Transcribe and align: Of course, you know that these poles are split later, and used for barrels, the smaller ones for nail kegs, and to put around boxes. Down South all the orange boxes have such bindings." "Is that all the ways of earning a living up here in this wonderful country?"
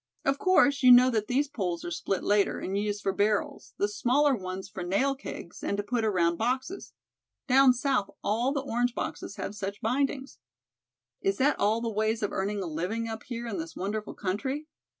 Of 0.25 0.39
course, 0.39 0.81
you 0.81 0.91
know 0.91 1.11
that 1.11 1.27
these 1.27 1.47
poles 1.47 1.85
are 1.85 1.91
split 1.91 2.23
later, 2.23 2.57
and 2.59 2.75
used 2.75 3.03
for 3.03 3.13
barrels, 3.13 3.75
the 3.77 3.87
smaller 3.87 4.33
ones 4.35 4.67
for 4.67 4.81
nail 4.81 5.13
kegs, 5.13 5.63
and 5.63 5.77
to 5.77 5.83
put 5.83 6.03
around 6.03 6.37
boxes. 6.37 6.93
Down 7.45 7.71
South 7.71 8.09
all 8.23 8.51
the 8.51 8.61
orange 8.63 8.95
boxes 8.95 9.35
have 9.35 9.53
such 9.53 9.79
bindings." 9.79 10.39
"Is 11.21 11.37
that 11.37 11.59
all 11.59 11.81
the 11.81 11.89
ways 11.93 12.23
of 12.23 12.31
earning 12.31 12.63
a 12.63 12.65
living 12.65 13.07
up 13.07 13.21
here 13.25 13.45
in 13.45 13.59
this 13.59 13.75
wonderful 13.75 14.15
country?" 14.15 14.65